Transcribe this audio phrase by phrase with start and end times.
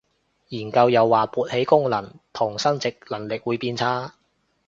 [0.49, 4.15] 研究又話勃起功能同生殖能力會變差